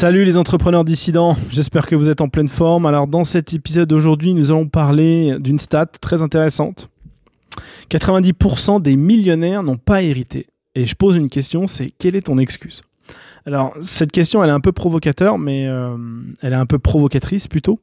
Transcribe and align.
Salut 0.00 0.24
les 0.24 0.38
entrepreneurs 0.38 0.86
dissidents, 0.86 1.36
j'espère 1.50 1.86
que 1.86 1.94
vous 1.94 2.08
êtes 2.08 2.22
en 2.22 2.28
pleine 2.28 2.48
forme. 2.48 2.86
Alors 2.86 3.06
dans 3.06 3.22
cet 3.22 3.52
épisode 3.52 3.86
d'aujourd'hui, 3.86 4.32
nous 4.32 4.50
allons 4.50 4.66
parler 4.66 5.36
d'une 5.40 5.58
stat 5.58 5.84
très 6.00 6.22
intéressante. 6.22 6.88
90% 7.90 8.80
des 8.80 8.96
millionnaires 8.96 9.62
n'ont 9.62 9.76
pas 9.76 10.00
hérité. 10.00 10.46
Et 10.74 10.86
je 10.86 10.94
pose 10.94 11.16
une 11.16 11.28
question, 11.28 11.66
c'est 11.66 11.90
quelle 11.98 12.16
est 12.16 12.22
ton 12.22 12.38
excuse? 12.38 12.80
Alors 13.44 13.74
cette 13.82 14.10
question, 14.10 14.42
elle 14.42 14.48
est 14.48 14.54
un 14.54 14.60
peu 14.60 14.72
provocateur, 14.72 15.36
mais 15.36 15.66
euh, 15.68 15.98
elle 16.40 16.54
est 16.54 16.56
un 16.56 16.64
peu 16.64 16.78
provocatrice 16.78 17.46
plutôt. 17.46 17.78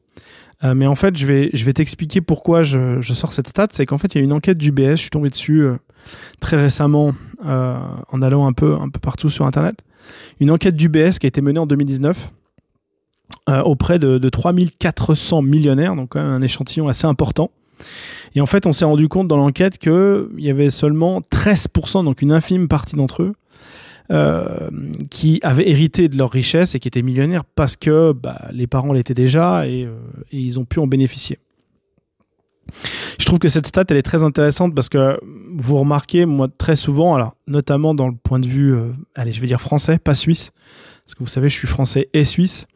Euh, 0.64 0.74
mais 0.74 0.88
en 0.88 0.96
fait, 0.96 1.16
je 1.18 1.26
vais, 1.26 1.50
je 1.54 1.66
vais 1.66 1.74
t'expliquer 1.74 2.22
pourquoi 2.22 2.64
je, 2.64 3.02
sors 3.02 3.34
cette 3.34 3.48
stat. 3.48 3.68
C'est 3.72 3.86
qu'en 3.86 3.98
fait, 3.98 4.16
il 4.16 4.18
y 4.18 4.22
a 4.22 4.24
une 4.24 4.34
enquête 4.34 4.58
du 4.58 4.72
BS, 4.72 4.92
je 4.92 4.96
suis 4.96 5.10
tombé 5.10 5.30
dessus 5.30 5.62
euh, 5.62 5.78
très 6.40 6.58
récemment 6.58 7.14
en 7.44 8.22
allant 8.22 8.48
un 8.48 8.54
peu, 8.54 8.76
un 8.76 8.90
peu 8.90 9.00
partout 9.00 9.30
sur 9.30 9.46
Internet. 9.46 9.82
Une 10.40 10.50
enquête 10.50 10.76
d'UBS 10.76 11.20
qui 11.20 11.26
a 11.26 11.30
été 11.30 11.42
menée 11.42 11.60
en 11.60 11.68
2019 11.68 12.32
euh, 13.50 13.62
auprès 13.62 14.00
de, 14.00 14.18
de 14.18 14.30
3400 14.30 15.42
millionnaires, 15.42 15.96
donc 15.96 16.18
un 16.18 16.42
échantillon 16.42 16.90
assez 16.90 17.08
important. 17.08 17.52
Et 18.36 18.42
en 18.42 18.46
fait, 18.46 18.66
on 18.66 18.74
s'est 18.74 18.84
rendu 18.84 19.08
compte 19.08 19.28
dans 19.30 19.38
l'enquête 19.38 19.78
qu'il 19.78 20.28
y 20.38 20.50
avait 20.50 20.70
seulement 20.70 21.22
13%, 21.22 22.04
donc 22.04 22.22
une 22.22 22.34
infime 22.34 22.68
partie 22.68 22.96
d'entre 22.98 23.24
eux, 23.24 23.34
euh, 24.12 24.70
qui 25.10 25.40
avaient 25.44 25.70
hérité 25.70 26.08
de 26.08 26.18
leur 26.18 26.32
richesse 26.32 26.76
et 26.76 26.80
qui 26.80 26.88
étaient 26.88 27.02
millionnaires 27.02 27.44
parce 27.44 27.76
que 27.76 28.14
bah, 28.14 28.48
les 28.52 28.68
parents 28.68 28.94
l'étaient 28.94 29.14
déjà 29.14 29.68
et, 29.68 29.86
euh, 29.86 29.98
et, 30.32 30.40
ils 30.40 30.60
ont 30.60 30.66
pu 30.66 30.80
en 30.80 30.88
bénéficier. 30.88 31.40
Je 33.20 33.26
trouve 33.26 33.40
que 33.40 33.50
cette 33.50 33.68
stat, 33.68 33.86
elle 33.90 33.98
est 33.98 34.04
très 34.04 34.24
intéressante 34.24 34.74
parce 34.76 34.90
que 34.90 35.20
vous 35.58 35.78
remarquez, 35.78 36.26
moi, 36.26 36.48
très 36.58 36.76
souvent, 36.76 37.16
alors, 37.16 37.36
notamment 37.48 37.94
dans 37.96 38.08
le 38.08 38.16
point 38.16 38.40
de 38.40 38.48
vue, 38.48 38.74
euh, 38.74 38.92
allez, 39.16 39.32
je 39.32 39.42
vais 39.42 39.48
dire 39.48 39.62
français, 39.62 39.98
pas 39.98 40.16
suisse, 40.16 40.52
parce 41.06 41.16
que 41.16 41.20
vous 41.20 41.30
savez, 41.30 41.50
je 41.50 41.56
suis 41.56 41.68
français 41.68 42.10
et 42.14 42.26
suisse. 42.26 42.68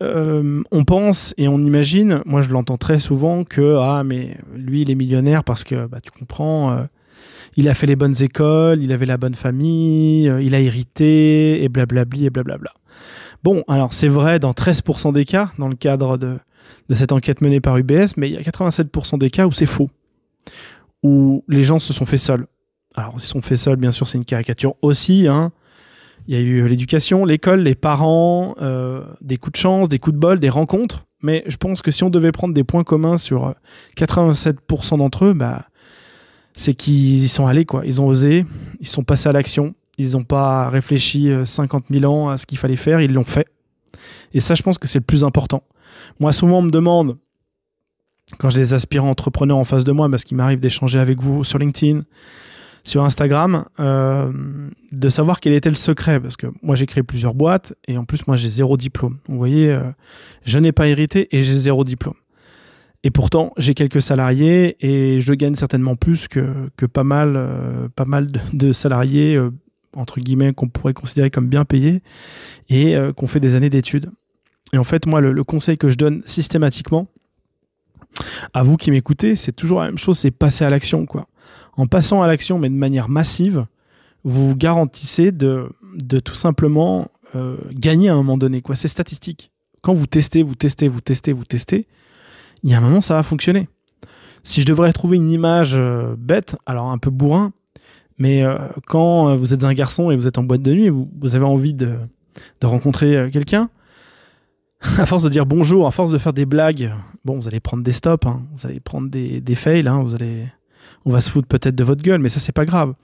Euh, 0.00 0.62
on 0.70 0.84
pense 0.84 1.34
et 1.38 1.48
on 1.48 1.58
imagine, 1.58 2.22
moi 2.24 2.40
je 2.40 2.50
l'entends 2.50 2.76
très 2.76 3.00
souvent, 3.00 3.42
que 3.42 3.76
ah 3.80 4.04
mais 4.04 4.36
lui 4.54 4.82
il 4.82 4.90
est 4.92 4.94
millionnaire 4.94 5.42
parce 5.42 5.64
que 5.64 5.86
bah, 5.86 5.98
tu 6.00 6.12
comprends, 6.12 6.70
euh, 6.70 6.84
il 7.56 7.68
a 7.68 7.74
fait 7.74 7.86
les 7.86 7.96
bonnes 7.96 8.22
écoles, 8.22 8.82
il 8.82 8.92
avait 8.92 9.06
la 9.06 9.16
bonne 9.16 9.34
famille, 9.34 10.32
il 10.40 10.54
a 10.54 10.60
hérité 10.60 11.62
et 11.62 11.68
blablabli 11.68 12.26
et 12.26 12.30
blablabla. 12.30 12.72
Bon, 13.44 13.62
alors 13.68 13.92
c'est 13.92 14.08
vrai 14.08 14.38
dans 14.38 14.52
13% 14.52 15.12
des 15.12 15.24
cas, 15.24 15.50
dans 15.58 15.68
le 15.68 15.76
cadre 15.76 16.16
de, 16.16 16.38
cette 16.90 17.12
enquête 17.12 17.40
menée 17.40 17.60
par 17.60 17.76
UBS, 17.76 18.16
mais 18.16 18.28
il 18.28 18.34
y 18.34 18.36
a 18.36 18.40
87% 18.40 19.18
des 19.18 19.30
cas 19.30 19.46
où 19.46 19.52
c'est 19.52 19.66
faux, 19.66 19.90
où 21.02 21.44
les 21.48 21.62
gens 21.62 21.78
se 21.78 21.92
sont 21.92 22.06
fait 22.06 22.18
seuls. 22.18 22.46
Alors, 22.94 23.14
ils 23.16 23.20
se 23.20 23.28
sont 23.28 23.42
fait 23.42 23.56
seuls, 23.56 23.76
bien 23.76 23.92
sûr, 23.92 24.08
c'est 24.08 24.18
une 24.18 24.24
caricature 24.24 24.74
aussi. 24.82 25.28
Hein. 25.28 25.52
Il 26.26 26.34
y 26.34 26.36
a 26.36 26.40
eu 26.40 26.66
l'éducation, 26.66 27.24
l'école, 27.24 27.60
les 27.60 27.76
parents, 27.76 28.56
euh, 28.60 29.04
des 29.20 29.36
coups 29.36 29.52
de 29.52 29.58
chance, 29.58 29.88
des 29.88 29.98
coups 29.98 30.14
de 30.14 30.18
bol, 30.20 30.40
des 30.40 30.48
rencontres. 30.48 31.06
Mais 31.22 31.44
je 31.46 31.56
pense 31.56 31.80
que 31.80 31.90
si 31.90 32.02
on 32.02 32.10
devait 32.10 32.32
prendre 32.32 32.54
des 32.54 32.64
points 32.64 32.84
communs 32.84 33.16
sur 33.16 33.54
87% 33.96 34.98
d'entre 34.98 35.26
eux, 35.26 35.32
bah, 35.32 35.66
c'est 36.58 36.74
qu'ils 36.74 37.22
y 37.22 37.28
sont 37.28 37.46
allés, 37.46 37.64
quoi. 37.64 37.82
Ils 37.86 38.00
ont 38.00 38.08
osé, 38.08 38.44
ils 38.80 38.86
sont 38.88 39.04
passés 39.04 39.28
à 39.28 39.32
l'action. 39.32 39.74
Ils 39.96 40.12
n'ont 40.12 40.24
pas 40.24 40.68
réfléchi 40.68 41.30
50 41.44 41.84
euh, 41.88 42.00
000 42.00 42.12
ans 42.12 42.28
à 42.30 42.36
ce 42.36 42.46
qu'il 42.46 42.58
fallait 42.58 42.74
faire, 42.74 43.00
ils 43.00 43.12
l'ont 43.12 43.22
fait. 43.22 43.46
Et 44.34 44.40
ça, 44.40 44.56
je 44.56 44.62
pense 44.64 44.76
que 44.76 44.88
c'est 44.88 44.98
le 44.98 45.04
plus 45.04 45.22
important. 45.22 45.62
Moi, 46.18 46.32
souvent, 46.32 46.58
on 46.58 46.62
me 46.62 46.70
demande, 46.70 47.16
quand 48.38 48.50
j'ai 48.50 48.58
des 48.58 48.74
aspirants 48.74 49.08
entrepreneurs 49.08 49.56
en 49.56 49.62
face 49.62 49.84
de 49.84 49.92
moi, 49.92 50.10
parce 50.10 50.24
qu'il 50.24 50.36
m'arrive 50.36 50.58
d'échanger 50.58 50.98
avec 50.98 51.20
vous 51.20 51.44
sur 51.44 51.60
LinkedIn, 51.60 52.02
sur 52.82 53.04
Instagram, 53.04 53.64
euh, 53.78 54.32
de 54.90 55.08
savoir 55.08 55.38
quel 55.38 55.52
était 55.52 55.70
le 55.70 55.76
secret. 55.76 56.18
Parce 56.18 56.36
que 56.36 56.48
moi, 56.62 56.74
j'ai 56.74 56.86
créé 56.86 57.04
plusieurs 57.04 57.34
boîtes 57.34 57.72
et 57.86 57.96
en 57.96 58.04
plus, 58.04 58.26
moi, 58.26 58.36
j'ai 58.36 58.48
zéro 58.48 58.76
diplôme. 58.76 59.18
Vous 59.28 59.38
voyez, 59.38 59.70
euh, 59.70 59.92
je 60.44 60.58
n'ai 60.58 60.72
pas 60.72 60.88
hérité 60.88 61.28
et 61.30 61.44
j'ai 61.44 61.54
zéro 61.54 61.84
diplôme. 61.84 62.14
Et 63.04 63.10
pourtant, 63.10 63.52
j'ai 63.56 63.74
quelques 63.74 64.02
salariés 64.02 64.76
et 64.80 65.20
je 65.20 65.32
gagne 65.32 65.54
certainement 65.54 65.94
plus 65.94 66.28
que, 66.28 66.68
que 66.76 66.84
pas 66.86 67.04
mal, 67.04 67.34
euh, 67.36 67.88
pas 67.94 68.04
mal 68.04 68.28
de, 68.52 68.72
salariés, 68.72 69.40
entre 69.94 70.20
guillemets, 70.20 70.52
qu'on 70.52 70.68
pourrait 70.68 70.94
considérer 70.94 71.30
comme 71.30 71.48
bien 71.48 71.64
payés 71.64 72.02
et 72.68 72.96
qu'on 73.16 73.26
fait 73.26 73.40
des 73.40 73.54
années 73.54 73.70
d'études. 73.70 74.10
Et 74.72 74.78
en 74.78 74.84
fait, 74.84 75.06
moi, 75.06 75.20
le, 75.20 75.44
conseil 75.44 75.78
que 75.78 75.88
je 75.88 75.96
donne 75.96 76.22
systématiquement, 76.26 77.06
à 78.52 78.62
vous 78.62 78.76
qui 78.76 78.90
m'écoutez, 78.90 79.36
c'est 79.36 79.52
toujours 79.52 79.80
la 79.80 79.86
même 79.86 79.98
chose, 79.98 80.18
c'est 80.18 80.30
passer 80.30 80.64
à 80.64 80.70
l'action. 80.70 81.06
quoi. 81.06 81.26
En 81.76 81.86
passant 81.86 82.22
à 82.22 82.26
l'action, 82.26 82.58
mais 82.58 82.68
de 82.68 82.74
manière 82.74 83.08
massive, 83.08 83.66
vous 84.24 84.50
vous 84.50 84.56
garantissez 84.56 85.32
de, 85.32 85.70
de 85.94 86.18
tout 86.20 86.34
simplement 86.34 87.08
euh, 87.34 87.56
gagner 87.72 88.08
à 88.08 88.12
un 88.12 88.16
moment 88.16 88.36
donné. 88.36 88.62
quoi. 88.62 88.74
C'est 88.74 88.88
statistique. 88.88 89.52
Quand 89.82 89.94
vous 89.94 90.06
testez, 90.06 90.42
vous 90.42 90.54
testez, 90.54 90.88
vous 90.88 91.00
testez, 91.00 91.32
vous 91.32 91.44
testez, 91.44 91.86
il 92.62 92.70
y 92.70 92.74
a 92.74 92.78
un 92.78 92.80
moment, 92.80 93.00
ça 93.00 93.14
va 93.14 93.22
fonctionner. 93.22 93.68
Si 94.42 94.60
je 94.60 94.66
devrais 94.66 94.92
trouver 94.92 95.16
une 95.16 95.30
image 95.30 95.74
euh, 95.74 96.14
bête, 96.16 96.56
alors 96.66 96.90
un 96.90 96.98
peu 96.98 97.10
bourrin, 97.10 97.52
mais 98.18 98.42
euh, 98.42 98.56
quand 98.86 99.34
vous 99.36 99.54
êtes 99.54 99.64
un 99.64 99.74
garçon 99.74 100.10
et 100.10 100.16
vous 100.16 100.26
êtes 100.26 100.38
en 100.38 100.42
boîte 100.42 100.62
de 100.62 100.72
nuit 100.72 100.84
et 100.86 100.90
vous, 100.90 101.08
vous 101.20 101.36
avez 101.36 101.44
envie 101.44 101.74
de, 101.74 101.96
de 102.60 102.66
rencontrer 102.66 103.28
quelqu'un, 103.32 103.70
à 104.98 105.06
force 105.06 105.22
de 105.22 105.28
dire 105.28 105.46
bonjour, 105.46 105.86
à 105.86 105.90
force 105.90 106.12
de 106.12 106.18
faire 106.18 106.32
des 106.32 106.46
blagues, 106.46 106.92
bon, 107.24 107.38
vous 107.38 107.48
allez 107.48 107.60
prendre 107.60 107.82
des 107.82 107.92
stops, 107.92 108.26
hein. 108.26 108.42
vous 108.54 108.66
allez 108.66 108.80
prendre 108.80 109.08
des, 109.10 109.40
des 109.40 109.54
fails, 109.54 109.88
hein. 109.88 110.02
vous 110.02 110.14
allez, 110.14 110.46
on 111.04 111.10
va 111.10 111.20
se 111.20 111.30
foutre 111.30 111.48
peut-être 111.48 111.74
de 111.74 111.84
votre 111.84 112.02
gueule, 112.02 112.20
mais 112.20 112.28
ça 112.28 112.38
c'est 112.40 112.52
pas 112.52 112.64
grave. 112.64 112.94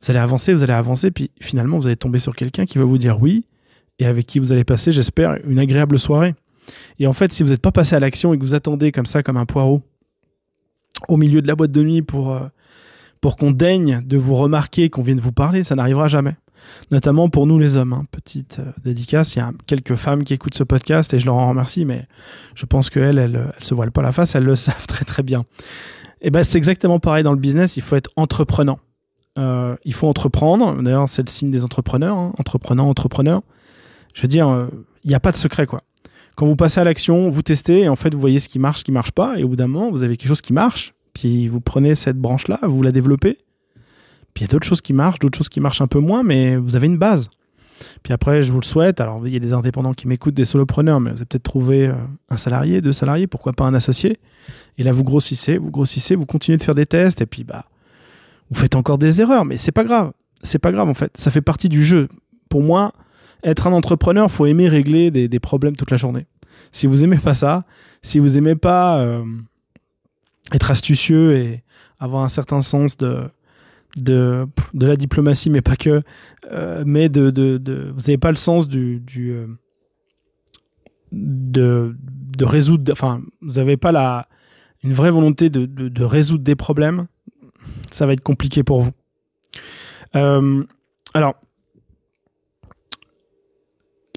Vous 0.00 0.10
allez 0.10 0.18
avancer, 0.18 0.52
vous 0.52 0.62
allez 0.62 0.72
avancer, 0.72 1.10
puis 1.10 1.30
finalement 1.40 1.78
vous 1.78 1.86
allez 1.86 1.96
tomber 1.96 2.18
sur 2.18 2.34
quelqu'un 2.34 2.64
qui 2.64 2.78
va 2.78 2.84
vous 2.84 2.98
dire 2.98 3.20
oui 3.20 3.46
et 3.98 4.06
avec 4.06 4.26
qui 4.26 4.38
vous 4.38 4.52
allez 4.52 4.64
passer, 4.64 4.92
j'espère, 4.92 5.38
une 5.46 5.58
agréable 5.58 5.98
soirée. 5.98 6.34
Et 6.98 7.06
en 7.06 7.12
fait, 7.12 7.32
si 7.32 7.42
vous 7.42 7.50
n'êtes 7.50 7.62
pas 7.62 7.72
passé 7.72 7.96
à 7.96 8.00
l'action 8.00 8.34
et 8.34 8.38
que 8.38 8.42
vous 8.42 8.54
attendez 8.54 8.92
comme 8.92 9.06
ça, 9.06 9.22
comme 9.22 9.36
un 9.36 9.46
poireau, 9.46 9.82
au 11.08 11.16
milieu 11.16 11.42
de 11.42 11.48
la 11.48 11.54
boîte 11.54 11.72
de 11.72 11.82
nuit 11.82 12.02
pour, 12.02 12.32
euh, 12.32 12.46
pour 13.20 13.36
qu'on 13.36 13.50
daigne 13.50 14.02
de 14.04 14.16
vous 14.16 14.34
remarquer, 14.34 14.90
qu'on 14.90 15.02
vienne 15.02 15.20
vous 15.20 15.32
parler, 15.32 15.64
ça 15.64 15.74
n'arrivera 15.74 16.08
jamais 16.08 16.34
notamment 16.90 17.28
pour 17.28 17.46
nous 17.46 17.58
les 17.58 17.76
hommes. 17.76 17.92
Hein. 17.92 18.04
Petite 18.10 18.58
euh, 18.60 18.72
dédicace, 18.84 19.34
il 19.34 19.38
y 19.38 19.42
a 19.42 19.52
quelques 19.66 19.96
femmes 19.96 20.24
qui 20.24 20.34
écoutent 20.34 20.54
ce 20.54 20.64
podcast 20.64 21.12
et 21.14 21.18
je 21.18 21.26
leur 21.26 21.36
en 21.36 21.48
remercie, 21.48 21.84
mais 21.84 22.06
je 22.54 22.66
pense 22.66 22.90
qu'elles, 22.90 23.18
elles, 23.18 23.52
elles 23.56 23.64
se 23.64 23.74
voilent 23.74 23.92
pas 23.92 24.02
la 24.02 24.12
face, 24.12 24.34
elles 24.34 24.44
le 24.44 24.56
savent 24.56 24.86
très 24.86 25.04
très 25.04 25.22
bien. 25.22 25.44
Et 26.22 26.30
ben 26.30 26.42
c'est 26.42 26.58
exactement 26.58 26.98
pareil 26.98 27.24
dans 27.24 27.32
le 27.32 27.38
business, 27.38 27.76
il 27.76 27.82
faut 27.82 27.96
être 27.96 28.10
entreprenant. 28.16 28.78
Euh, 29.38 29.76
il 29.84 29.94
faut 29.94 30.08
entreprendre, 30.08 30.82
d'ailleurs 30.82 31.08
c'est 31.08 31.22
le 31.22 31.30
signe 31.30 31.50
des 31.50 31.64
entrepreneurs, 31.64 32.16
hein. 32.16 32.32
entreprenant, 32.38 32.88
entrepreneur. 32.88 33.42
Je 34.12 34.22
veux 34.22 34.28
dire, 34.28 34.48
euh, 34.48 34.66
il 35.04 35.08
n'y 35.08 35.14
a 35.14 35.20
pas 35.20 35.32
de 35.32 35.36
secret 35.36 35.66
quoi. 35.66 35.82
Quand 36.40 36.46
vous 36.46 36.56
passez 36.56 36.80
à 36.80 36.84
l'action, 36.84 37.28
vous 37.28 37.42
testez 37.42 37.80
et 37.80 37.88
en 37.90 37.96
fait 37.96 38.14
vous 38.14 38.18
voyez 38.18 38.40
ce 38.40 38.48
qui 38.48 38.58
marche, 38.58 38.78
ce 38.78 38.84
qui 38.84 38.92
marche 38.92 39.10
pas, 39.10 39.38
et 39.38 39.44
au 39.44 39.48
bout 39.48 39.56
d'un 39.56 39.66
moment 39.66 39.90
vous 39.90 40.04
avez 40.04 40.16
quelque 40.16 40.30
chose 40.30 40.40
qui 40.40 40.54
marche, 40.54 40.94
puis 41.12 41.48
vous 41.48 41.60
prenez 41.60 41.94
cette 41.94 42.16
branche-là, 42.16 42.58
vous 42.62 42.82
la 42.82 42.92
développez, 42.92 43.36
puis 44.32 44.42
il 44.42 44.42
y 44.44 44.44
a 44.44 44.48
d'autres 44.48 44.66
choses 44.66 44.80
qui 44.80 44.94
marchent, 44.94 45.18
d'autres 45.18 45.36
choses 45.36 45.50
qui 45.50 45.60
marchent 45.60 45.82
un 45.82 45.86
peu 45.86 45.98
moins, 45.98 46.22
mais 46.22 46.56
vous 46.56 46.76
avez 46.76 46.86
une 46.86 46.96
base. 46.96 47.28
Puis 48.02 48.14
après, 48.14 48.42
je 48.42 48.52
vous 48.52 48.60
le 48.60 48.64
souhaite. 48.64 49.02
Alors, 49.02 49.26
il 49.26 49.34
y 49.34 49.36
a 49.36 49.38
des 49.38 49.52
indépendants 49.52 49.92
qui 49.92 50.08
m'écoutent, 50.08 50.32
des 50.32 50.46
solopreneurs, 50.46 50.98
mais 50.98 51.10
vous 51.10 51.16
avez 51.16 51.26
peut-être 51.26 51.42
trouvé 51.42 51.88
euh, 51.88 51.94
un 52.30 52.38
salarié, 52.38 52.80
deux 52.80 52.94
salariés, 52.94 53.26
pourquoi 53.26 53.52
pas 53.52 53.66
un 53.66 53.74
associé. 53.74 54.18
Et 54.78 54.82
là, 54.82 54.92
vous 54.92 55.04
grossissez, 55.04 55.58
vous 55.58 55.70
grossissez, 55.70 56.14
vous 56.14 56.24
continuez 56.24 56.56
de 56.56 56.62
faire 56.62 56.74
des 56.74 56.86
tests, 56.86 57.20
et 57.20 57.26
puis 57.26 57.44
bah, 57.44 57.66
vous 58.48 58.58
faites 58.58 58.76
encore 58.76 58.96
des 58.96 59.20
erreurs, 59.20 59.44
mais 59.44 59.58
c'est 59.58 59.72
pas 59.72 59.84
grave. 59.84 60.12
C'est 60.42 60.58
pas 60.58 60.72
grave 60.72 60.88
en 60.88 60.94
fait. 60.94 61.12
Ça 61.16 61.30
fait 61.30 61.42
partie 61.42 61.68
du 61.68 61.84
jeu. 61.84 62.08
Pour 62.48 62.62
moi, 62.62 62.94
être 63.42 63.66
un 63.66 63.72
entrepreneur, 63.72 64.30
faut 64.30 64.46
aimer 64.46 64.68
régler 64.68 65.10
des, 65.10 65.40
problèmes 65.40 65.76
toute 65.76 65.90
la 65.90 65.96
journée. 65.96 66.26
Si 66.72 66.86
vous 66.86 67.04
aimez 67.04 67.18
pas 67.18 67.34
ça, 67.34 67.64
si 68.02 68.18
vous 68.18 68.38
aimez 68.38 68.56
pas 68.56 69.00
euh, 69.00 69.24
être 70.52 70.70
astucieux 70.70 71.36
et 71.36 71.62
avoir 71.98 72.22
un 72.22 72.28
certain 72.28 72.60
sens 72.60 72.96
de, 72.96 73.22
de, 73.96 74.46
de 74.74 74.86
la 74.86 74.96
diplomatie, 74.96 75.50
mais 75.50 75.62
pas 75.62 75.76
que, 75.76 76.02
euh, 76.52 76.84
mais 76.86 77.08
de, 77.08 77.30
de, 77.30 77.58
de 77.58 77.92
vous 77.94 78.00
n'avez 78.00 78.18
pas 78.18 78.30
le 78.30 78.36
sens 78.36 78.68
du, 78.68 79.00
du 79.00 79.32
euh, 79.32 79.46
de, 81.12 81.96
de 82.36 82.44
résoudre, 82.44 82.92
enfin, 82.92 83.20
vous 83.40 83.54
n'avez 83.54 83.76
pas 83.76 83.92
la, 83.92 84.28
une 84.84 84.92
vraie 84.92 85.10
volonté 85.10 85.50
de, 85.50 85.66
de, 85.66 86.04
résoudre 86.04 86.44
des 86.44 86.54
problèmes, 86.54 87.06
ça 87.90 88.06
va 88.06 88.12
être 88.12 88.22
compliqué 88.22 88.62
pour 88.62 88.82
vous. 88.82 88.92
Alors, 91.12 91.34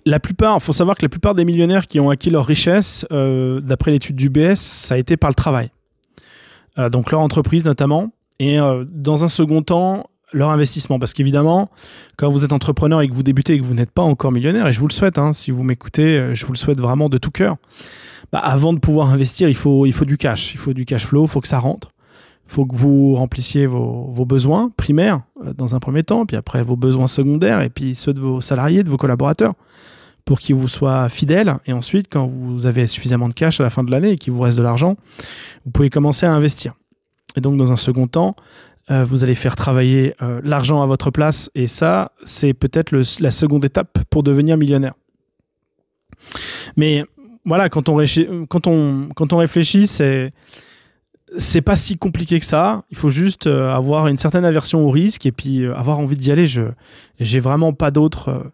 la 0.06 0.20
plupart, 0.20 0.62
faut 0.62 0.74
savoir 0.74 0.98
que 0.98 1.04
la 1.04 1.10
plupart 1.10 1.36
des 1.36 1.46
millionnaires 1.46 1.88
qui 1.88 2.00
ont 2.00 2.10
acquis 2.10 2.30
leur 2.30 2.46
richesse, 2.46 3.06
d'après 3.10 3.92
l'étude 3.92 4.16
du 4.16 4.30
BS, 4.30 4.56
ça 4.56 4.96
a 4.96 4.98
été 4.98 5.18
par 5.18 5.30
le 5.30 5.36
travail. 5.36 5.70
donc 6.92 7.12
leur 7.12 7.22
entreprise 7.22 7.66
notamment. 7.66 8.12
Et 8.40 8.60
euh, 8.60 8.86
dans 8.92 9.24
un 9.24 9.30
second 9.30 9.62
temps, 9.62 10.10
leur 10.32 10.50
investissement. 10.50 11.00
Parce 11.00 11.14
qu'évidemment, 11.14 11.70
quand 12.18 12.30
vous 12.30 12.44
êtes 12.44 12.54
entrepreneur 12.54 13.02
et 13.02 13.08
que 13.08 13.14
vous 13.14 13.24
débutez 13.24 13.54
et 13.54 13.60
que 13.60 13.66
vous 13.66 13.74
n'êtes 13.74 13.92
pas 13.92 14.02
encore 14.02 14.32
millionnaire, 14.32 14.68
et 14.68 14.74
je 14.74 14.80
vous 14.80 14.88
le 14.88 14.94
souhaite, 14.94 15.18
hein, 15.18 15.34
si 15.34 15.52
vous 15.52 15.64
m'écoutez, 15.64 16.18
euh, 16.18 16.36
je 16.36 16.46
vous 16.46 16.54
le 16.54 16.58
souhaite 16.58 16.80
vraiment 16.80 17.10
de 17.10 17.18
tout 17.18 17.32
cœur, 17.32 17.58
bah, 18.32 18.40
avant 18.40 18.74
de 18.74 18.80
pouvoir 18.80 19.12
investir, 19.12 19.48
il 19.48 19.56
faut, 19.56 19.86
du 19.86 20.18
cash, 20.18 20.54
il 20.54 20.58
faut 20.58 20.74
du 20.74 20.86
cash 20.86 21.06
flow, 21.06 21.26
il 21.26 21.30
faut 21.30 21.42
que 21.42 21.48
ça 21.48 21.60
rentre. 21.60 21.90
Il 22.48 22.54
faut 22.54 22.66
que 22.66 22.76
vous 22.76 23.16
remplissiez 23.16 23.66
vos, 23.66 24.26
besoins 24.26 24.72
primaires 24.76 25.22
euh, 25.46 25.54
dans 25.54 25.76
un 25.76 25.80
premier 25.80 26.04
temps, 26.04 26.26
puis 26.26 26.36
après 26.36 26.64
vos 26.64 26.76
besoins 26.76 27.08
secondaires, 27.08 27.62
et 27.62 27.70
puis 27.70 27.96
ceux 27.96 28.14
de 28.14 28.20
vos 28.20 28.42
salariés, 28.42 28.84
de 28.84 28.90
vos 28.90 28.98
collaborateurs, 28.98 29.54
pour 30.26 30.40
qu'il 30.40 30.56
vous 30.56 30.68
soit 30.68 31.10
fidèle. 31.10 31.58
Et 31.66 31.74
ensuite, 31.74 32.08
quand 32.10 32.28
vous 32.28 32.66
avez 32.66 32.88
suffisamment 32.88 33.30
de 33.30 33.34
cash 33.34 33.60
à 33.60 33.64
la 33.64 33.70
fin 33.70 33.84
de 33.84 33.92
l'année 33.92 34.12
et 34.12 34.16
qu'il 34.18 34.34
vous 34.34 34.42
reste 34.42 34.58
de 34.58 34.64
l'argent, 34.64 34.96
vous 35.66 35.72
pouvez 35.72 35.90
commencer 35.90 36.26
à 36.26 36.34
investir. 36.34 36.74
Et 37.36 37.42
donc, 37.42 37.58
dans 37.58 37.72
un 37.72 37.76
second 37.76 38.08
temps, 38.08 38.36
euh, 38.92 39.04
vous 39.06 39.24
allez 39.24 39.36
faire 39.36 39.56
travailler 39.56 40.14
euh, 40.22 40.42
l'argent 40.44 40.82
à 40.82 40.86
votre 40.86 41.10
place. 41.10 41.50
Et 41.56 41.68
ça, 41.68 42.12
c'est 42.26 42.54
peut-être 42.54 42.92
la 42.92 43.32
seconde 43.32 43.66
étape 43.66 44.00
pour 44.10 44.24
devenir 44.24 44.58
millionnaire. 44.58 44.94
Mais 46.78 47.06
voilà, 47.46 47.70
quand 47.70 47.90
on, 47.90 47.96
réfléchit, 49.38 49.88
c'est 49.88 50.34
c'est 51.36 51.62
pas 51.62 51.76
si 51.76 51.98
compliqué 51.98 52.40
que 52.40 52.46
ça. 52.46 52.84
Il 52.92 52.98
faut 52.98 53.10
juste 53.10 53.48
euh, 53.48 53.74
avoir 53.74 54.08
une 54.08 54.18
certaine 54.18 54.46
aversion 54.46 54.86
au 54.86 54.90
risque 54.92 55.26
et 55.26 55.32
puis 55.32 55.66
avoir 55.66 56.00
envie 56.00 56.18
d'y 56.18 56.32
aller. 56.32 56.48
Je 56.48 56.64
j'ai 57.20 57.40
vraiment 57.40 57.74
pas 57.74 57.90
d'autres 57.90 58.52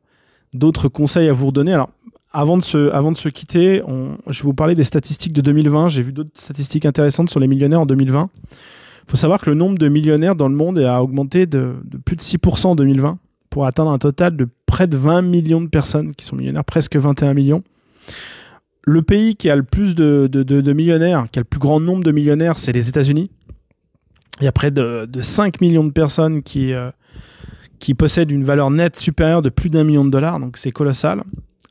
d'autres 0.54 0.88
conseils 0.88 1.30
à 1.30 1.34
vous 1.34 1.48
redonner. 1.48 1.74
Alors 1.74 1.90
avant 2.32 2.58
de 2.58 2.64
se 2.64 2.92
avant 2.92 3.12
de 3.12 3.18
se 3.18 3.30
quitter, 3.30 3.82
je 4.28 4.40
vais 4.40 4.44
vous 4.44 4.54
parler 4.54 4.76
des 4.76 4.84
statistiques 4.84 5.34
de 5.34 5.42
2020. 5.42 5.90
J'ai 5.90 6.02
vu 6.02 6.14
d'autres 6.14 6.30
statistiques 6.36 6.86
intéressantes 6.86 7.30
sur 7.30 7.40
les 7.40 7.48
millionnaires 7.48 7.82
en 7.82 7.86
2020. 7.86 8.30
Il 9.10 9.12
faut 9.12 9.18
savoir 9.18 9.42
que 9.42 9.50
le 9.50 9.56
nombre 9.56 9.80
de 9.80 9.88
millionnaires 9.88 10.36
dans 10.36 10.48
le 10.48 10.56
monde 10.56 10.78
a 10.78 11.02
augmenté 11.02 11.48
de, 11.48 11.78
plus 12.06 12.16
de 12.16 12.22
6% 12.22 12.68
en 12.68 12.76
2020 12.76 13.18
pour 13.50 13.66
atteindre 13.66 13.90
un 13.90 13.98
total 13.98 14.38
de 14.38 14.48
près 14.68 14.86
de 14.86 14.98
20 14.98 15.24
millions 15.24 15.62
de 15.62 15.68
personnes 15.68 16.14
qui 16.14 16.26
sont 16.26 16.36
millionnaires, 16.36 16.64
presque 16.64 16.96
21 16.96 17.34
millions. 17.34 17.64
Le 18.84 19.02
pays 19.02 19.36
qui 19.36 19.50
a 19.50 19.56
le 19.56 19.64
plus 19.64 19.96
de, 19.96 20.74
millionnaires, 20.74 21.26
qui 21.32 21.40
a 21.40 21.42
le 21.42 21.46
plus 21.46 21.60
grand 21.60 21.80
nombre 21.80 22.04
de 22.04 22.12
millionnaires, 22.12 22.60
c'est 22.60 22.72
les 22.72 22.88
États-Unis. 22.88 23.32
Il 24.42 24.44
y 24.44 24.48
a 24.48 24.52
près 24.52 24.70
de, 24.70 25.08
5 25.20 25.60
millions 25.60 25.84
de 25.84 25.92
personnes 25.92 26.44
qui, 26.44 26.74
euh, 26.74 26.92
qui 27.80 27.94
possèdent 27.94 28.32
une 28.32 28.44
valeur 28.44 28.72
nette 28.72 29.00
supérieure 29.00 29.42
de 29.42 29.50
plus 29.50 29.70
d'un 29.70 29.84
million 29.84 30.06
de 30.06 30.10
dollars, 30.10 30.40
donc 30.40 30.58
c'est 30.58 30.72
colossal. 30.72 31.24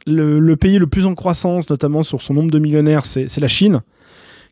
Le, 0.07 0.39
le, 0.39 0.57
pays 0.57 0.79
le 0.79 0.87
plus 0.87 1.07
en 1.07 1.15
croissance, 1.15 1.69
notamment 1.69 2.03
sur 2.03 2.23
son 2.23 2.35
nombre 2.35 2.51
de 2.51 2.59
millionnaires, 2.59 3.05
c'est 3.05 3.39
la 3.39 3.49
Chine 3.49 3.83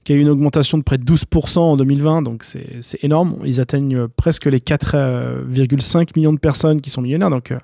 qui 0.06 0.12
a 0.12 0.16
eu 0.16 0.20
une 0.20 0.28
augmentation 0.28 0.78
de 0.78 0.84
près 0.84 0.98
de 0.98 1.04
12% 1.04 1.58
en 1.58 1.76
2020, 1.76 2.22
donc 2.22 2.44
c'est 2.44 3.02
énorme. 3.02 3.38
Ils 3.44 3.58
atteignent 3.60 4.06
presque 4.06 4.46
les 4.46 4.60
4,5 4.60 6.10
millions 6.14 6.32
de 6.32 6.38
personnes 6.38 6.80
qui 6.80 6.90
sont 6.90 7.02
millionnaires, 7.02 7.28
donc 7.28 7.50
euh, 7.50 7.58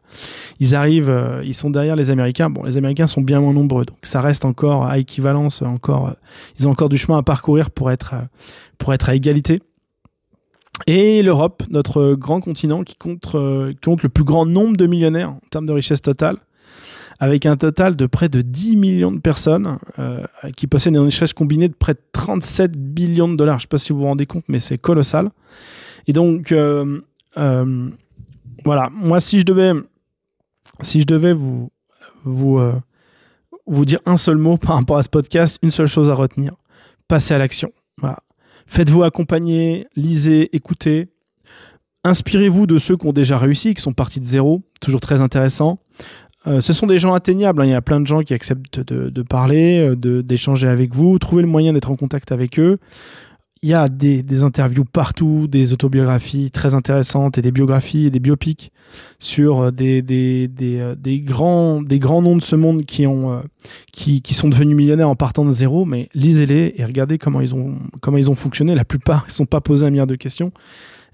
ils 0.58 0.74
arrivent, 0.74 1.08
euh, 1.08 1.40
ils 1.44 1.54
sont 1.54 1.70
derrière 1.70 1.94
les 1.94 2.10
Américains. 2.10 2.50
Bon, 2.50 2.64
les 2.64 2.76
Américains 2.76 3.06
sont 3.06 3.20
bien 3.20 3.40
moins 3.40 3.52
nombreux, 3.52 3.84
donc 3.84 3.98
ça 4.02 4.20
reste 4.20 4.44
encore 4.44 4.86
à 4.86 4.98
équivalence, 4.98 5.62
encore, 5.62 6.08
euh, 6.08 6.12
ils 6.58 6.66
ont 6.66 6.72
encore 6.72 6.88
du 6.88 6.98
chemin 6.98 7.18
à 7.18 7.22
parcourir 7.22 7.70
pour 7.70 7.92
être, 7.92 8.14
pour 8.76 8.92
être 8.92 9.08
à 9.08 9.14
égalité. 9.14 9.60
Et 10.86 11.22
l'Europe, 11.22 11.62
notre 11.70 12.14
grand 12.14 12.40
continent 12.40 12.82
qui 12.82 12.96
compte, 12.96 13.30
qui 13.30 13.84
compte 13.84 14.02
le 14.02 14.08
plus 14.08 14.24
grand 14.24 14.46
nombre 14.46 14.76
de 14.76 14.86
millionnaires 14.86 15.30
en 15.30 15.40
termes 15.50 15.66
de 15.66 15.72
richesse 15.72 16.02
totale, 16.02 16.38
avec 17.22 17.46
un 17.46 17.56
total 17.56 17.94
de 17.94 18.06
près 18.06 18.28
de 18.28 18.40
10 18.40 18.74
millions 18.74 19.12
de 19.12 19.20
personnes 19.20 19.78
euh, 20.00 20.26
qui 20.56 20.66
possèdent 20.66 20.94
une 20.94 21.04
richesse 21.04 21.32
combinée 21.32 21.68
de 21.68 21.74
près 21.74 21.94
de 21.94 22.00
37 22.10 22.76
billions 22.76 23.28
de 23.28 23.36
dollars. 23.36 23.60
Je 23.60 23.66
ne 23.66 23.68
sais 23.68 23.68
pas 23.68 23.78
si 23.78 23.92
vous 23.92 24.00
vous 24.00 24.06
rendez 24.06 24.26
compte, 24.26 24.42
mais 24.48 24.58
c'est 24.58 24.76
colossal. 24.76 25.30
Et 26.08 26.12
donc, 26.12 26.50
euh, 26.50 27.00
euh, 27.36 27.88
voilà, 28.64 28.90
moi, 28.90 29.20
si 29.20 29.38
je 29.38 29.44
devais, 29.44 29.72
si 30.80 31.00
je 31.02 31.06
devais 31.06 31.32
vous, 31.32 31.70
vous, 32.24 32.60
vous 33.68 33.84
dire 33.84 34.00
un 34.04 34.16
seul 34.16 34.36
mot 34.36 34.56
par 34.56 34.74
rapport 34.74 34.98
à 34.98 35.04
ce 35.04 35.08
podcast, 35.08 35.60
une 35.62 35.70
seule 35.70 35.86
chose 35.86 36.10
à 36.10 36.14
retenir, 36.14 36.56
passez 37.06 37.34
à 37.34 37.38
l'action. 37.38 37.70
Faites-vous 38.66 39.02
accompagner, 39.02 39.86
lisez, 39.96 40.54
écoutez. 40.54 41.08
Inspirez-vous 42.04 42.66
de 42.66 42.78
ceux 42.78 42.96
qui 42.96 43.06
ont 43.06 43.12
déjà 43.12 43.38
réussi, 43.38 43.74
qui 43.74 43.82
sont 43.82 43.92
partis 43.92 44.18
de 44.18 44.24
zéro, 44.24 44.62
toujours 44.80 45.00
très 45.00 45.20
intéressant. 45.20 45.78
Euh, 46.46 46.60
ce 46.60 46.72
sont 46.72 46.86
des 46.86 46.98
gens 46.98 47.14
atteignables. 47.14 47.62
Hein. 47.62 47.66
Il 47.66 47.70
y 47.70 47.74
a 47.74 47.82
plein 47.82 48.00
de 48.00 48.06
gens 48.06 48.22
qui 48.22 48.34
acceptent 48.34 48.80
de, 48.80 49.22
parler, 49.22 49.78
euh, 49.78 50.22
d'échanger 50.22 50.68
avec 50.68 50.94
vous. 50.94 51.18
Trouvez 51.18 51.42
le 51.42 51.48
moyen 51.48 51.72
d'être 51.72 51.90
en 51.90 51.96
contact 51.96 52.32
avec 52.32 52.58
eux. 52.58 52.78
Il 53.62 53.68
y 53.68 53.74
a 53.74 53.88
des, 53.88 54.42
interviews 54.42 54.84
partout, 54.84 55.46
des 55.46 55.72
autobiographies 55.72 56.50
très 56.50 56.74
intéressantes 56.74 57.38
et 57.38 57.42
des 57.42 57.52
biographies 57.52 58.06
et 58.06 58.10
des 58.10 58.18
biopics 58.18 58.72
sur 59.20 59.60
euh, 59.60 59.70
des, 59.70 60.02
des, 60.02 61.20
grands, 61.20 61.80
des 61.80 62.00
grands 62.00 62.22
noms 62.22 62.36
de 62.36 62.42
ce 62.42 62.56
monde 62.56 62.84
qui, 62.84 63.06
ont, 63.06 63.42
qui, 63.92 64.20
qui, 64.20 64.34
sont 64.34 64.48
devenus 64.48 64.76
millionnaires 64.76 65.08
en 65.08 65.14
partant 65.14 65.44
de 65.44 65.52
zéro. 65.52 65.84
Mais 65.84 66.08
lisez-les 66.12 66.74
et 66.76 66.84
regardez 66.84 67.18
comment 67.18 67.40
ils 67.40 67.54
ont, 67.54 67.78
comment 68.00 68.18
ils 68.18 68.30
ont 68.30 68.34
fonctionné. 68.34 68.74
La 68.74 68.84
plupart 68.84 69.24
ne 69.26 69.32
sont 69.32 69.46
pas 69.46 69.60
posés 69.60 69.86
un 69.86 69.90
milliard 69.90 70.08
de 70.08 70.16
questions 70.16 70.52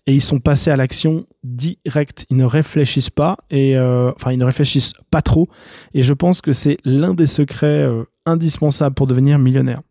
et 0.08 0.14
ils 0.14 0.22
sont 0.22 0.40
passés 0.40 0.70
à 0.70 0.76
l'action 0.76 1.26
direct. 1.44 2.24
Ils 2.30 2.38
ne 2.38 2.46
réfléchissent 2.46 3.10
pas 3.10 3.36
et 3.50 3.76
euh, 3.76 4.10
enfin 4.16 4.32
ils 4.32 4.38
ne 4.38 4.44
réfléchissent 4.46 4.94
pas 5.10 5.20
trop. 5.20 5.48
Et 5.92 6.02
je 6.02 6.14
pense 6.14 6.40
que 6.40 6.54
c'est 6.54 6.78
l'un 6.82 7.12
des 7.12 7.26
secrets 7.26 7.82
euh, 7.82 8.04
indispensables 8.24 8.94
pour 8.94 9.06
devenir 9.06 9.38
millionnaire. 9.38 9.82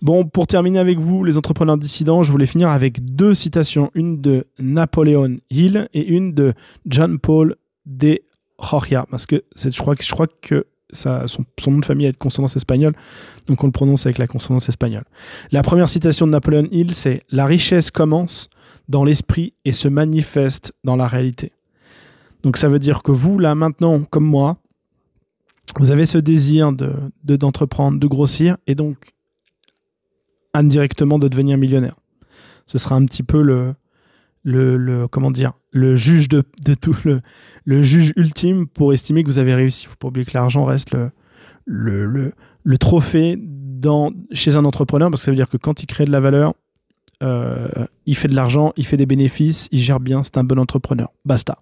Bon, 0.00 0.24
pour 0.24 0.46
terminer 0.46 0.78
avec 0.78 0.98
vous, 0.98 1.24
les 1.24 1.36
entrepreneurs 1.36 1.76
dissidents, 1.76 2.22
je 2.22 2.30
voulais 2.30 2.46
finir 2.46 2.68
avec 2.68 3.04
deux 3.04 3.34
citations, 3.34 3.90
une 3.94 4.20
de 4.20 4.46
Napoléon 4.58 5.36
Hill 5.50 5.88
et 5.92 6.06
une 6.06 6.32
de 6.32 6.52
John 6.86 7.18
Paul 7.18 7.56
de 7.86 8.20
Jorge, 8.60 9.04
parce 9.10 9.26
que 9.26 9.44
je 9.56 10.10
crois 10.10 10.26
que 10.40 10.66
son, 10.92 11.44
nom 11.66 11.78
de 11.78 11.84
famille 11.84 12.06
a 12.06 12.12
de 12.12 12.16
consonance 12.16 12.56
espagnole, 12.56 12.94
donc 13.46 13.62
on 13.62 13.66
le 13.66 13.72
prononce 13.72 14.06
avec 14.06 14.18
la 14.18 14.26
consonance 14.26 14.68
espagnole. 14.68 15.04
La 15.52 15.62
première 15.62 15.88
citation 15.88 16.26
de 16.26 16.32
Napoléon 16.32 16.66
Hill, 16.70 16.92
c'est 16.92 17.22
La 17.30 17.46
richesse 17.46 17.90
commence 17.90 18.48
dans 18.88 19.04
l'esprit 19.04 19.52
et 19.64 19.72
se 19.72 19.88
manifeste 19.88 20.72
dans 20.84 20.96
la 20.96 21.06
réalité. 21.06 21.52
Donc 22.42 22.56
ça 22.56 22.68
veut 22.68 22.78
dire 22.78 23.02
que 23.02 23.12
vous, 23.12 23.38
là, 23.38 23.54
maintenant, 23.54 24.00
comme 24.04 24.24
moi, 24.24 24.58
vous 25.78 25.90
avez 25.90 26.06
ce 26.06 26.18
désir 26.18 26.72
de, 26.72 26.92
d'entreprendre, 27.24 27.98
de, 27.98 28.06
grossir, 28.06 28.56
et 28.66 28.74
donc 28.74 28.96
indirectement 30.54 31.18
de 31.18 31.28
devenir 31.28 31.58
millionnaire. 31.58 31.96
Ce 32.66 32.78
sera 32.78 32.94
un 32.96 33.04
petit 33.04 33.22
peu 33.22 33.42
le, 33.42 33.74
le, 34.44 35.08
comment 35.08 35.30
dire, 35.30 35.52
le 35.70 35.96
juge 35.96 36.28
de, 36.28 36.44
de 36.64 36.74
tout, 36.74 36.96
le, 37.04 37.20
le, 37.64 37.82
juge 37.82 38.12
ultime 38.16 38.66
pour 38.66 38.92
estimer 38.92 39.22
que 39.22 39.28
vous 39.28 39.38
avez 39.38 39.54
réussi. 39.54 39.84
Il 39.84 39.88
faut 39.88 39.96
pas 39.96 40.08
oublier 40.08 40.26
que 40.26 40.34
l'argent 40.34 40.64
reste 40.64 40.92
le, 40.94 41.10
le, 41.64 42.32
le, 42.62 42.78
trophée 42.78 43.36
dans, 43.38 44.10
chez 44.32 44.56
un 44.56 44.64
entrepreneur, 44.64 45.10
parce 45.10 45.22
que 45.22 45.26
ça 45.26 45.30
veut 45.30 45.36
dire 45.36 45.48
que 45.48 45.56
quand 45.56 45.82
il 45.82 45.86
crée 45.86 46.04
de 46.04 46.12
la 46.12 46.20
valeur, 46.20 46.54
euh, 47.22 47.68
il 48.06 48.16
fait 48.16 48.28
de 48.28 48.36
l'argent, 48.36 48.72
il 48.76 48.86
fait 48.86 48.96
des 48.96 49.06
bénéfices, 49.06 49.68
il 49.72 49.80
gère 49.80 50.00
bien, 50.00 50.22
c'est 50.22 50.38
un 50.38 50.44
bon 50.44 50.58
entrepreneur. 50.58 51.08
Basta. 51.24 51.58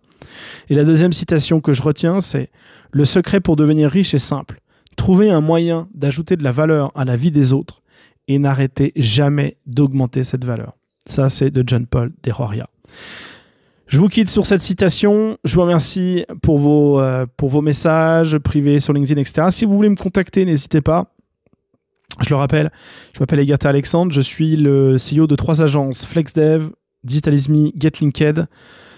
Et 0.69 0.75
la 0.75 0.85
deuxième 0.85 1.13
citation 1.13 1.61
que 1.61 1.73
je 1.73 1.83
retiens, 1.83 2.21
c'est 2.21 2.51
Le 2.91 3.05
secret 3.05 3.41
pour 3.41 3.57
devenir 3.57 3.91
riche 3.91 4.15
est 4.15 4.19
simple. 4.19 4.61
Trouver 4.97 5.31
un 5.31 5.41
moyen 5.41 5.89
d'ajouter 5.95 6.37
de 6.37 6.45
la 6.45 6.53
valeur 6.53 6.91
à 6.95 7.05
la 7.05 7.17
vie 7.17 7.31
des 7.31 7.53
autres 7.53 7.83
et 8.29 8.39
n'arrêter 8.39 8.93
jamais 8.97 9.57
d'augmenter 9.67 10.25
cette 10.25 10.45
valeur. 10.45 10.75
Ça, 11.07 11.29
c'est 11.29 11.51
de 11.51 11.63
John 11.67 11.87
Paul 11.87 12.13
Deroria. 12.23 12.69
Je 13.87 14.01
vous 14.01 14.09
quitte 14.09 14.31
sur 14.31 14.45
cette 14.45 14.61
citation. 14.61 15.39
Je 15.45 15.55
vous 15.55 15.63
remercie 15.63 16.25
pour 16.43 16.59
vos, 16.59 17.01
euh, 17.01 17.27
pour 17.37 17.49
vos 17.49 17.63
messages 17.63 18.37
privés 18.39 18.81
sur 18.81 18.93
LinkedIn, 18.93 19.21
etc. 19.21 19.49
Si 19.51 19.65
vous 19.65 19.75
voulez 19.75 19.89
me 19.89 19.97
contacter, 19.97 20.45
n'hésitez 20.45 20.81
pas. 20.81 21.13
Je 22.21 22.31
le 22.31 22.37
rappelle, 22.37 22.73
je 23.13 23.21
m'appelle 23.21 23.41
Egerta 23.41 23.69
Alexandre, 23.69 24.11
je 24.11 24.23
suis 24.23 24.57
le 24.57 24.97
CEO 24.97 25.27
de 25.27 25.37
trois 25.37 25.63
agences, 25.63 26.07
FlexDev, 26.07 26.71
Digitalisme, 27.05 27.71
GetLinked. 27.77 28.47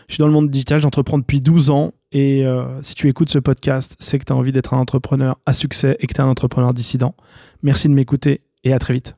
Je 0.06 0.14
suis 0.14 0.20
dans 0.20 0.28
le 0.28 0.32
monde 0.32 0.50
digital, 0.50 0.80
j'entreprends 0.80 1.18
depuis 1.18 1.40
12 1.40 1.70
ans 1.70 1.92
et 2.12 2.47
euh, 2.47 2.64
si 2.82 2.94
tu 2.94 3.08
écoutes 3.08 3.28
ce 3.28 3.38
podcast, 3.38 3.97
c'est 3.99 4.18
que 4.18 4.25
tu 4.25 4.32
as 4.32 4.37
envie 4.37 4.52
d'être 4.52 4.73
un 4.73 4.78
entrepreneur 4.78 5.37
à 5.44 5.52
succès 5.52 5.97
et 6.00 6.06
que 6.06 6.14
tu 6.14 6.20
es 6.20 6.25
un 6.25 6.28
entrepreneur 6.28 6.73
dissident. 6.73 7.14
Merci 7.62 7.88
de 7.88 7.92
m'écouter 7.92 8.40
et 8.64 8.73
à 8.73 8.78
très 8.78 8.94
vite. 8.94 9.17